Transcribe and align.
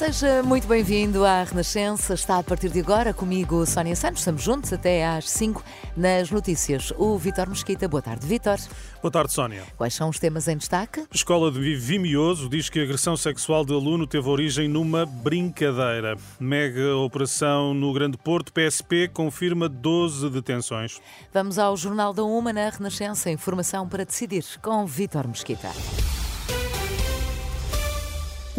Seja 0.00 0.42
muito 0.42 0.66
bem-vindo 0.66 1.26
à 1.26 1.42
Renascença. 1.42 2.14
Está 2.14 2.38
a 2.38 2.42
partir 2.42 2.70
de 2.70 2.80
agora 2.80 3.12
comigo, 3.12 3.66
Sónia 3.66 3.94
Santos. 3.94 4.20
Estamos 4.22 4.42
juntos 4.42 4.72
até 4.72 5.06
às 5.06 5.28
5 5.28 5.62
nas 5.94 6.30
notícias. 6.30 6.90
O 6.96 7.18
Vitor 7.18 7.46
Mesquita. 7.50 7.86
Boa 7.86 8.00
tarde, 8.00 8.26
Vitor. 8.26 8.56
Boa 9.02 9.12
tarde, 9.12 9.30
Sónia. 9.30 9.62
Quais 9.76 9.92
são 9.92 10.08
os 10.08 10.18
temas 10.18 10.48
em 10.48 10.56
destaque? 10.56 11.00
A 11.00 11.14
Escola 11.14 11.52
de 11.52 11.76
Vimioso 11.76 12.48
diz 12.48 12.70
que 12.70 12.80
a 12.80 12.82
agressão 12.82 13.14
sexual 13.14 13.62
de 13.62 13.74
aluno 13.74 14.06
teve 14.06 14.26
origem 14.26 14.68
numa 14.68 15.04
brincadeira. 15.04 16.16
Mega 16.40 16.96
operação 16.96 17.74
no 17.74 17.92
Grande 17.92 18.16
Porto. 18.16 18.54
PSP 18.54 19.06
confirma 19.06 19.68
12 19.68 20.30
detenções. 20.30 20.98
Vamos 21.30 21.58
ao 21.58 21.76
Jornal 21.76 22.14
da 22.14 22.24
Uma 22.24 22.54
na 22.54 22.70
Renascença. 22.70 23.30
Informação 23.30 23.86
para 23.86 24.06
decidir 24.06 24.46
com 24.62 24.86
Vitor 24.86 25.28
Mesquita. 25.28 25.68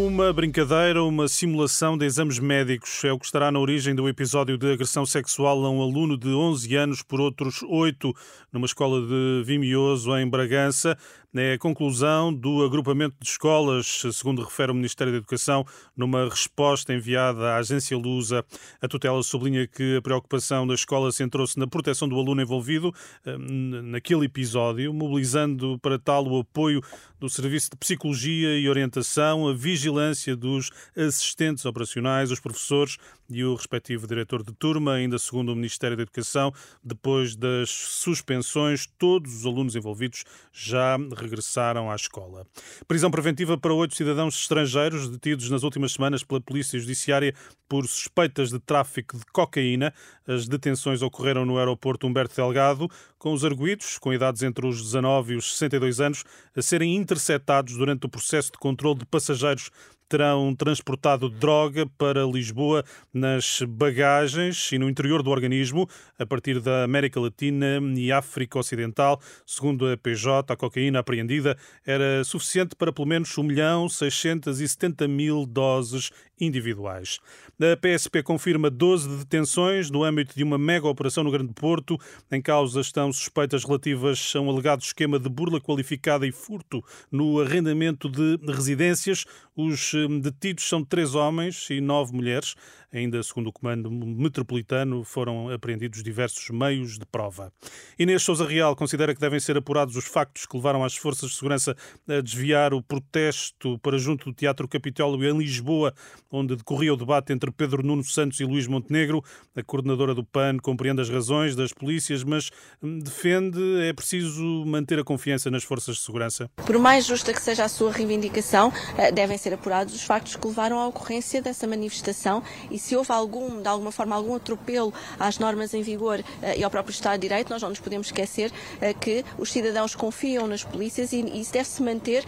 Uma 0.04 0.34
brincadeira, 0.34 1.04
uma 1.04 1.28
simulação 1.28 1.96
de 1.96 2.08
exames 2.08 2.40
médicos 2.40 3.04
é 3.04 3.12
o 3.12 3.20
que 3.20 3.26
estará 3.26 3.52
na 3.52 3.60
origem 3.60 3.94
do 3.94 4.10
episódio 4.10 4.58
de 4.58 4.74
agressão 4.74 5.06
sexual 5.06 5.64
a 5.64 5.70
um 5.70 5.80
aluno 5.80 6.18
de 6.18 6.28
11 6.28 6.76
anos 6.76 7.04
por 7.04 7.22
outros 7.22 7.62
8 7.62 8.12
numa 8.52 8.66
escola 8.66 9.00
de 9.00 9.44
Vimioso, 9.46 10.18
em 10.18 10.28
Bragança. 10.28 10.98
É 11.34 11.54
a 11.54 11.58
conclusão 11.58 12.34
do 12.34 12.62
agrupamento 12.62 13.16
de 13.18 13.26
escolas, 13.26 14.04
segundo 14.12 14.44
refere 14.44 14.70
o 14.70 14.76
Ministério 14.76 15.14
da 15.14 15.18
Educação, 15.18 15.66
numa 15.96 16.28
resposta 16.28 16.94
enviada 16.94 17.54
à 17.54 17.56
agência 17.56 17.98
Lusa. 17.98 18.44
A 18.82 18.88
tutela 18.90 19.24
sublinha 19.24 19.66
que 19.66 19.96
a 19.96 20.02
preocupação 20.02 20.68
da 20.68 20.74
escola 20.74 21.10
centrou-se 21.10 21.58
na 21.58 21.68
proteção 21.68 22.10
do 22.10 22.20
aluno 22.20 22.42
envolvido 22.42 22.94
hum, 23.26 23.82
naquele 23.82 24.26
episódio, 24.26 24.94
mobilizando 24.94 25.80
para 25.80 25.98
tal 25.98 26.28
o 26.28 26.40
apoio 26.40 26.82
do 27.18 27.30
Serviço 27.30 27.70
de 27.70 27.78
Psicologia 27.78 28.60
e 28.60 28.68
Orientação, 28.68 29.48
a 29.48 29.54
vigilância 29.54 30.36
dos 30.36 30.70
assistentes 30.98 31.64
operacionais, 31.64 32.30
os 32.30 32.42
professores 32.42 32.98
e 33.32 33.44
o 33.44 33.56
respectivo 33.56 34.08
diretor 34.08 34.44
de 34.44 34.54
turma. 34.54 34.94
Ainda 34.94 35.18
segundo 35.18 35.52
o 35.52 35.56
Ministério 35.56 35.98
da 35.98 36.04
Educação, 36.04 36.54
depois 36.84 37.36
das 37.36 37.70
suspensões, 37.70 38.88
todos 38.98 39.34
os 39.34 39.46
alunos 39.46 39.76
envolvidos 39.76 40.24
já 40.52 40.98
regressaram 41.18 41.90
à 41.90 41.96
escola. 41.96 42.46
Prisão 42.88 43.10
preventiva 43.10 43.58
para 43.58 43.74
oito 43.74 43.96
cidadãos 43.96 44.36
estrangeiros 44.36 45.10
detidos 45.10 45.50
nas 45.50 45.64
últimas 45.64 45.94
semanas 45.94 46.24
pela 46.24 46.42
Polícia 46.42 46.80
Judiciária 46.80 47.34
por 47.68 47.88
suspeitas 47.88 48.50
de 48.50 48.60
tráfico 48.60 49.18
de 49.18 49.26
cocaína. 49.32 49.94
As 50.28 50.48
detenções 50.48 51.02
ocorreram 51.02 51.46
no 51.46 51.58
aeroporto 51.58 52.06
Humberto 52.06 52.36
Delgado, 52.36 52.90
com 53.18 53.34
os 53.34 53.46
arguídos, 53.46 53.98
com 53.98 54.14
idades 54.14 54.44
entre 54.44 54.66
os 54.66 54.82
19 54.82 55.34
e 55.34 55.38
os 55.38 55.54
62 55.54 56.02
anos, 56.02 56.24
a 56.56 56.62
serem 56.62 56.96
interceptados 56.96 57.78
durante 57.78 58.06
o 58.06 58.10
processo 58.10 58.52
de 58.52 58.58
controle 58.58 59.00
de 59.00 59.06
passageiros 59.06 59.70
terão 60.12 60.54
transportado 60.54 61.30
droga 61.30 61.88
para 61.98 62.26
Lisboa 62.26 62.84
nas 63.14 63.62
bagagens 63.66 64.70
e 64.74 64.78
no 64.78 64.90
interior 64.90 65.24
do 65.24 65.30
organismo, 65.30 65.88
a 66.20 66.26
partir 66.26 66.60
da 66.60 66.84
América 66.84 67.18
Latina 67.18 67.80
e 67.96 68.12
África 68.12 68.60
Ocidental. 68.60 69.22
Segundo 69.46 69.90
a 69.90 69.96
PJ, 69.96 70.52
a 70.52 70.58
cocaína 70.58 71.00
apreendida 71.00 71.58
era 71.86 72.26
suficiente 72.26 72.76
para 72.76 72.92
pelo 72.92 73.08
menos 73.08 73.38
1 73.38 73.42
milhão 73.42 73.88
670 73.88 75.08
mil 75.08 75.46
doses 75.46 76.12
individuais. 76.42 77.20
A 77.62 77.78
PSP 77.78 78.24
confirma 78.24 78.70
12 78.70 79.20
detenções 79.20 79.92
no 79.92 80.04
âmbito 80.04 80.36
de 80.36 80.44
uma 80.44 80.58
mega 80.58 80.88
operação 80.88 81.24
no 81.24 81.32
Grande 81.32 81.54
Porto. 81.54 81.98
Em 82.32 82.42
causa 82.42 82.82
estão 82.82 83.14
suspeitas 83.14 83.64
relativas 83.64 84.34
a 84.36 84.42
um 84.42 84.50
alegado 84.50 84.82
esquema 84.82 85.20
de 85.20 85.30
burla 85.30 85.62
qualificada 85.62 86.26
e 86.26 86.32
furto 86.32 86.84
no 87.12 87.40
arrendamento 87.40 88.10
de 88.10 88.38
residências. 88.52 89.26
Os 89.56 89.94
hum, 89.94 90.20
detidos 90.20 90.68
são 90.68 90.84
três 90.84 91.14
homens 91.14 91.70
e 91.70 91.80
nove 91.80 92.14
mulheres. 92.14 92.56
Ainda 92.94 93.24
segundo 93.24 93.48
o 93.48 93.54
Comando 93.54 93.90
Metropolitano, 93.90 95.06
foram 95.06 95.50
apreendidos 95.50 96.04
diversos 96.04 96.50
meios 96.50 97.00
de 97.00 97.06
prova. 97.06 97.54
Inês 97.98 98.22
Souza 98.22 98.46
Real 98.46 98.76
considera 98.76 99.16
que 99.16 99.22
devem 99.22 99.40
ser 99.40 99.56
apurados 99.56 99.96
os 99.96 100.06
factos 100.06 100.46
que 100.46 100.58
levaram 100.58 100.84
as 100.84 100.98
forças 100.98 101.30
de 101.30 101.36
segurança 101.38 101.76
a 102.08 102.20
desviar 102.20 102.74
o 102.74 102.82
protesto 102.82 103.80
para 103.80 103.98
junto 103.98 104.26
do 104.26 104.36
Teatro 104.36 104.68
Capitólio 104.68 105.24
em 105.30 105.38
Lisboa, 105.38 105.94
onde 106.32 106.56
decorria 106.56 106.94
o 106.94 106.98
debate 106.98 107.34
entre 107.34 107.52
Pedro 107.52 107.84
Nuno 107.84 108.04
Santos 108.04 108.40
e 108.40 108.46
Luís 108.46 108.68
Montenegro. 108.68 109.24
A 109.56 109.62
coordenadora 109.62 110.16
do 110.16 110.24
PAN 110.24 110.58
compreende 110.58 111.02
as 111.02 111.10
razões 111.10 111.56
das 111.56 111.74
polícias, 111.74 112.24
mas 112.24 112.50
hum, 112.82 113.00
defende 113.00 113.60
é 113.82 113.94
preciso 113.94 114.64
manter 114.66 115.00
a 115.00 115.04
confiança 115.04 115.52
nas 115.52 115.64
forças 115.64 115.98
de 115.98 116.04
segurança. 116.04 116.50
Por 116.66 116.78
mais 116.80 117.06
justa 117.06 117.34
que 117.34 117.42
seja 117.42 117.66
a 117.66 117.70
sua 117.70 117.92
reivindicação, 117.92 118.72
eh, 118.98 119.12
devem 119.12 119.38
ser 119.38 119.54
apurados 119.54 119.94
os 119.94 120.04
factos 120.04 120.36
que 120.36 120.48
levaram 120.48 120.80
à 120.80 120.88
ocorrência 120.88 121.42
dessa 121.42 121.68
manifestação 121.68 122.44
e 122.70 122.80
se 122.80 122.96
houve 122.96 123.12
algum, 123.12 123.62
de 123.62 123.68
alguma 123.68 123.92
forma, 123.92 124.16
algum 124.16 124.36
atropelo 124.36 124.94
às 125.20 125.40
normas 125.40 125.74
em 125.74 125.82
vigor 125.82 126.20
uh, 126.20 126.24
e 126.58 126.64
ao 126.64 126.72
próprio 126.72 126.94
Estado 126.94 127.20
de 127.20 127.28
Direito, 127.28 127.50
nós 127.50 127.62
não 127.62 127.70
nos 127.70 127.80
podemos 127.80 128.08
esquecer 128.08 128.52
uh, 128.52 129.00
que 129.00 129.26
os 129.38 129.52
cidadãos 129.52 129.96
confiam 129.96 130.48
nas 130.48 130.64
polícias 130.64 131.12
e, 131.12 131.22
isso 131.40 131.54
deve-se 131.54 131.82
manter 131.82 132.24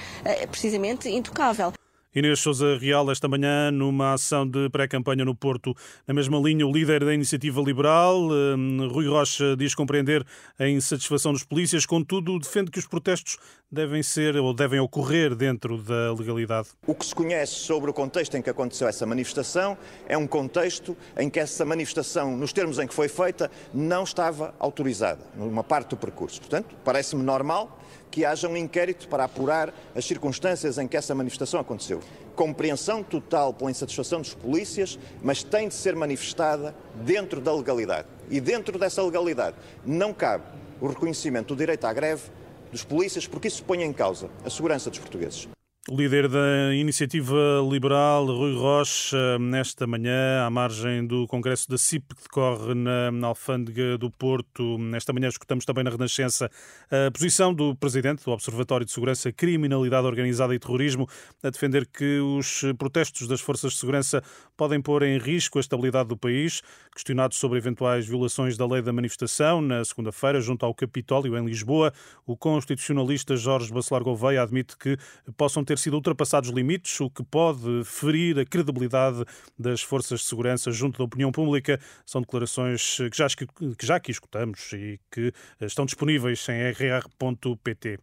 precisamente 0.49 1.09
intocável. 1.09 1.73
Inês 2.15 2.41
Souza 2.41 2.77
Real, 2.77 3.09
esta 3.09 3.27
manhã, 3.27 3.71
numa 3.71 4.13
ação 4.13 4.47
de 4.47 4.69
pré-campanha 4.69 5.25
no 5.25 5.33
Porto. 5.33 5.75
Na 6.05 6.13
mesma 6.13 6.37
linha, 6.37 6.67
o 6.67 6.71
líder 6.71 7.03
da 7.03 7.11
Iniciativa 7.11 7.59
Liberal, 7.59 8.29
hum, 8.29 8.87
Rui 8.91 9.07
Rocha, 9.07 9.55
diz 9.57 9.73
compreender 9.73 10.23
a 10.59 10.67
insatisfação 10.67 11.33
dos 11.33 11.43
polícias, 11.43 11.87
contudo, 11.87 12.37
defende 12.37 12.69
que 12.69 12.77
os 12.77 12.85
protestos 12.85 13.39
devem 13.71 14.03
ser 14.03 14.35
ou 14.35 14.53
devem 14.53 14.79
ocorrer 14.79 15.33
dentro 15.33 15.81
da 15.81 16.13
legalidade. 16.13 16.67
O 16.85 16.93
que 16.93 17.03
se 17.03 17.15
conhece 17.15 17.53
sobre 17.53 17.89
o 17.89 17.93
contexto 17.93 18.37
em 18.37 18.43
que 18.43 18.49
aconteceu 18.51 18.87
essa 18.87 19.07
manifestação 19.07 19.75
é 20.07 20.15
um 20.15 20.27
contexto 20.27 20.95
em 21.17 21.31
que 21.31 21.39
essa 21.39 21.65
manifestação, 21.65 22.37
nos 22.37 22.53
termos 22.53 22.77
em 22.77 22.85
que 22.85 22.93
foi 22.93 23.07
feita, 23.07 23.49
não 23.73 24.03
estava 24.03 24.53
autorizada, 24.59 25.25
numa 25.35 25.63
parte 25.63 25.89
do 25.89 25.97
percurso. 25.97 26.39
Portanto, 26.41 26.75
parece-me 26.85 27.23
normal 27.23 27.79
que 28.13 28.23
haja 28.23 28.47
um 28.47 28.55
inquérito 28.55 29.07
para 29.07 29.23
apurar 29.23 29.73
as 29.95 30.05
circunstâncias 30.05 30.77
em 30.77 30.87
que 30.87 30.95
essa 30.95 31.15
manifestação 31.15 31.59
aconteceu. 31.59 31.99
Compreensão 32.35 33.03
total 33.03 33.53
pela 33.53 33.69
insatisfação 33.69 34.21
dos 34.21 34.33
polícias, 34.33 34.97
mas 35.21 35.43
tem 35.43 35.67
de 35.67 35.75
ser 35.75 35.95
manifestada 35.95 36.75
dentro 36.95 37.39
da 37.39 37.53
legalidade. 37.53 38.07
E 38.29 38.41
dentro 38.41 38.79
dessa 38.79 39.03
legalidade 39.03 39.55
não 39.85 40.13
cabe 40.13 40.43
o 40.81 40.87
reconhecimento 40.87 41.53
do 41.53 41.57
direito 41.57 41.85
à 41.85 41.93
greve 41.93 42.23
dos 42.71 42.83
polícias, 42.83 43.27
porque 43.27 43.47
isso 43.47 43.63
põe 43.63 43.83
em 43.83 43.93
causa 43.93 44.29
a 44.43 44.49
segurança 44.49 44.89
dos 44.89 44.99
portugueses. 44.99 45.47
O 45.89 45.97
líder 45.97 46.29
da 46.29 46.73
Iniciativa 46.73 47.61
Liberal, 47.69 48.25
Rui 48.25 48.55
Rocha, 48.55 49.37
nesta 49.37 49.85
manhã, 49.85 50.45
à 50.45 50.49
margem 50.49 51.05
do 51.05 51.27
Congresso 51.27 51.69
da 51.69 51.77
CIP, 51.77 52.15
que 52.15 52.23
decorre 52.23 52.73
na 52.73 53.27
Alfândega 53.27 53.97
do 53.97 54.09
Porto. 54.09 54.77
Nesta 54.77 55.11
manhã 55.11 55.27
escutamos 55.27 55.65
também 55.65 55.83
na 55.83 55.89
Renascença 55.89 56.49
a 56.89 57.11
posição 57.11 57.53
do 57.53 57.75
Presidente 57.75 58.23
do 58.23 58.31
Observatório 58.31 58.85
de 58.85 58.93
Segurança, 58.93 59.29
Criminalidade 59.33 60.07
Organizada 60.07 60.55
e 60.55 60.59
Terrorismo, 60.59 61.05
a 61.43 61.49
defender 61.49 61.85
que 61.85 62.17
os 62.19 62.63
protestos 62.77 63.27
das 63.27 63.41
forças 63.41 63.73
de 63.73 63.79
segurança 63.79 64.23
podem 64.55 64.81
pôr 64.81 65.03
em 65.03 65.17
risco 65.17 65.57
a 65.57 65.61
estabilidade 65.61 66.07
do 66.07 66.15
país. 66.15 66.61
Questionado 66.95 67.35
sobre 67.35 67.57
eventuais 67.57 68.07
violações 68.07 68.55
da 68.55 68.65
lei 68.65 68.81
da 68.81 68.93
manifestação, 68.93 69.59
na 69.59 69.83
segunda-feira, 69.83 70.39
junto 70.39 70.65
ao 70.65 70.73
Capitólio, 70.73 71.37
em 71.37 71.45
Lisboa, 71.45 71.91
o 72.25 72.37
constitucionalista 72.37 73.35
Jorge 73.35 73.73
Bacelar 73.73 74.01
Gouveia 74.01 74.43
admite 74.43 74.77
que 74.77 74.95
possam 75.35 75.61
ter 75.61 75.72
ter 75.73 75.79
sido 75.79 75.95
ultrapassados 75.95 76.49
os 76.49 76.55
limites, 76.55 77.01
o 77.01 77.09
que 77.09 77.23
pode 77.23 77.83
ferir 77.83 78.37
a 78.37 78.45
credibilidade 78.45 79.25
das 79.57 79.81
forças 79.81 80.19
de 80.19 80.27
segurança 80.27 80.71
junto 80.71 80.99
da 80.99 81.03
opinião 81.03 81.31
pública. 81.31 81.79
São 82.05 82.21
declarações 82.21 82.97
que 82.97 83.17
já, 83.17 83.27
que 83.27 83.47
já 83.85 83.95
aqui 83.95 84.11
escutamos 84.11 84.71
e 84.73 84.99
que 85.11 85.33
estão 85.59 85.85
disponíveis 85.85 86.47
em 86.47 86.61
rr.pt. 86.71 87.97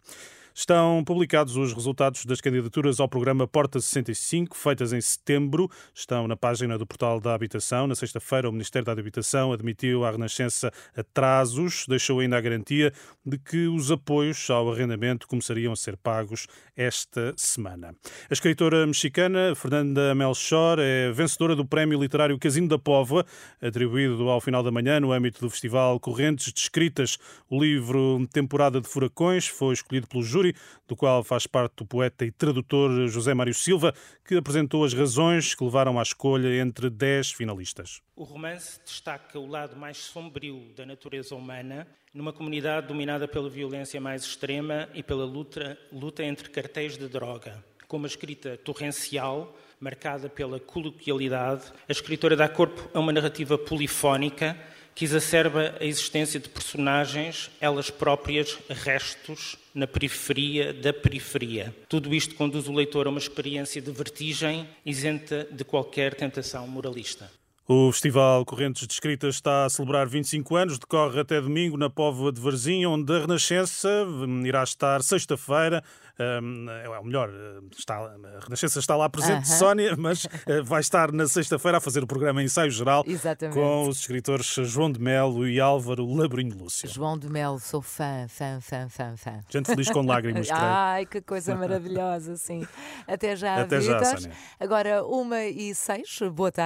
Estão 0.54 1.02
publicados 1.04 1.56
os 1.56 1.72
resultados 1.72 2.24
das 2.24 2.40
candidaturas 2.40 2.98
ao 2.98 3.08
programa 3.08 3.46
Porta 3.46 3.80
65, 3.80 4.56
feitas 4.56 4.92
em 4.92 5.00
setembro. 5.00 5.70
Estão 5.94 6.26
na 6.26 6.36
página 6.36 6.76
do 6.76 6.86
portal 6.86 7.20
da 7.20 7.34
Habitação. 7.34 7.86
Na 7.86 7.94
sexta-feira, 7.94 8.48
o 8.48 8.52
Ministério 8.52 8.84
da 8.84 8.92
Habitação 8.92 9.52
admitiu 9.52 10.04
à 10.04 10.10
Renascença 10.10 10.72
atrasos, 10.96 11.84
deixou 11.88 12.20
ainda 12.20 12.36
a 12.36 12.40
garantia 12.40 12.92
de 13.24 13.38
que 13.38 13.68
os 13.68 13.90
apoios 13.90 14.50
ao 14.50 14.72
arrendamento 14.72 15.28
começariam 15.28 15.72
a 15.72 15.76
ser 15.76 15.96
pagos 15.96 16.46
esta 16.76 17.32
semana. 17.36 17.94
A 18.28 18.32
escritora 18.32 18.86
mexicana 18.86 19.54
Fernanda 19.54 20.14
Melchor 20.14 20.78
é 20.80 21.12
vencedora 21.12 21.54
do 21.54 21.64
Prémio 21.64 22.00
Literário 22.00 22.38
Casino 22.38 22.68
da 22.68 22.78
Póvoa, 22.78 23.24
atribuído 23.60 24.28
ao 24.28 24.40
final 24.40 24.62
da 24.62 24.70
manhã 24.70 24.98
no 24.98 25.12
âmbito 25.12 25.40
do 25.40 25.50
Festival 25.50 26.00
Correntes 26.00 26.52
de 26.52 26.60
Escritas. 26.60 27.18
O 27.48 27.62
livro 27.62 28.26
Temporada 28.32 28.80
de 28.80 28.88
Furacões 28.88 29.46
foi 29.46 29.74
escolhido 29.74 30.08
pelo 30.08 30.22
júri 30.22 30.49
júri, 30.50 30.54
do 30.86 30.96
qual 30.96 31.22
faz 31.22 31.46
parte 31.46 31.82
o 31.82 31.86
poeta 31.86 32.24
e 32.24 32.30
tradutor 32.30 33.08
José 33.08 33.34
Mário 33.34 33.54
Silva, 33.54 33.94
que 34.24 34.36
apresentou 34.36 34.84
as 34.84 34.92
razões 34.92 35.54
que 35.54 35.64
levaram 35.64 35.98
à 35.98 36.02
escolha 36.02 36.60
entre 36.60 36.90
10 36.90 37.32
finalistas. 37.32 38.00
O 38.16 38.24
romance 38.24 38.80
destaca 38.84 39.38
o 39.38 39.46
lado 39.46 39.76
mais 39.76 39.96
sombrio 39.96 40.72
da 40.76 40.84
natureza 40.84 41.34
humana 41.34 41.86
numa 42.12 42.32
comunidade 42.32 42.88
dominada 42.88 43.28
pela 43.28 43.48
violência 43.48 44.00
mais 44.00 44.22
extrema 44.22 44.88
e 44.94 45.02
pela 45.02 45.24
luta, 45.24 45.78
luta 45.92 46.24
entre 46.24 46.50
cartéis 46.50 46.98
de 46.98 47.08
droga. 47.08 47.64
Com 47.86 47.96
uma 47.96 48.06
escrita 48.06 48.56
torrencial, 48.58 49.56
marcada 49.78 50.28
pela 50.28 50.60
coloquialidade, 50.60 51.72
a 51.88 51.92
escritora 51.92 52.36
dá 52.36 52.48
corpo 52.48 52.90
a 52.92 53.00
uma 53.00 53.12
narrativa 53.12 53.56
polifónica 53.56 54.56
que 54.94 55.04
exacerba 55.04 55.74
a 55.80 55.84
existência 55.84 56.38
de 56.38 56.48
personagens, 56.48 57.50
elas 57.60 57.90
próprias 57.90 58.58
restos 58.68 59.56
na 59.74 59.86
periferia 59.86 60.72
da 60.72 60.92
periferia. 60.92 61.74
Tudo 61.88 62.14
isto 62.14 62.34
conduz 62.34 62.68
o 62.68 62.72
leitor 62.72 63.06
a 63.06 63.10
uma 63.10 63.18
experiência 63.18 63.80
de 63.80 63.90
vertigem 63.90 64.68
isenta 64.84 65.46
de 65.50 65.64
qualquer 65.64 66.14
tentação 66.14 66.66
moralista. 66.66 67.30
O 67.72 67.92
Festival 67.92 68.44
Correntes 68.44 68.84
de 68.84 68.92
Escrita 68.94 69.28
está 69.28 69.64
a 69.64 69.70
celebrar 69.70 70.04
25 70.04 70.56
anos, 70.56 70.76
decorre 70.76 71.20
até 71.20 71.40
domingo 71.40 71.76
na 71.76 71.88
Póvoa 71.88 72.32
de 72.32 72.40
Varzim, 72.40 72.84
onde 72.84 73.14
a 73.14 73.20
Renascença 73.20 73.88
hum, 74.08 74.44
irá 74.44 74.64
estar 74.64 75.00
sexta-feira. 75.04 75.80
Um, 76.18 76.68
é 76.68 76.98
o 76.98 77.04
melhor, 77.04 77.30
hum, 77.30 77.68
está, 77.78 77.94
a 77.96 78.40
Renascença 78.42 78.80
está 78.80 78.96
lá 78.96 79.08
presente, 79.08 79.48
uh 79.48 79.52
-huh. 79.52 79.58
Sónia, 79.58 79.94
mas 79.96 80.24
uh, 80.24 80.64
vai 80.64 80.80
estar 80.80 81.12
na 81.12 81.28
sexta-feira 81.28 81.78
a 81.78 81.80
fazer 81.80 82.02
o 82.02 82.08
programa 82.08 82.42
Ensaio 82.42 82.72
Geral 82.72 83.04
Exatamente. 83.06 83.54
com 83.54 83.88
os 83.88 84.00
escritores 84.00 84.46
João 84.46 84.90
de 84.90 85.00
Melo 85.00 85.46
e 85.46 85.60
Álvaro 85.60 86.04
Labrinho 86.12 86.58
Lúcio. 86.58 86.88
João 86.88 87.16
de 87.16 87.30
Melo, 87.30 87.60
sou 87.60 87.80
fã, 87.80 88.26
fã, 88.28 88.60
fã, 88.60 88.88
fã, 88.88 89.16
fã. 89.16 89.40
Gente 89.48 89.66
feliz 89.66 89.88
com 89.88 90.02
lágrimas. 90.02 90.48
Ai, 90.50 91.06
que 91.06 91.20
coisa 91.20 91.54
maravilhosa, 91.54 92.34
sim. 92.34 92.66
Até 93.06 93.36
já, 93.36 93.62
Até 93.62 93.78
Vitor. 93.78 94.00
já, 94.00 94.16
Sónia. 94.16 94.32
Agora, 94.58 95.04
uma 95.04 95.44
e 95.44 95.72
seis, 95.72 96.18
boa 96.34 96.50
tarde. 96.50 96.58